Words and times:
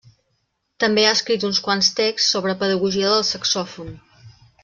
També 0.83 1.03
ha 1.07 1.11
escrit 1.17 1.45
uns 1.49 1.59
quants 1.67 1.91
texts 2.01 2.31
sobre 2.37 2.57
pedagogia 2.65 3.13
del 3.13 3.23
saxòfon. 3.33 3.93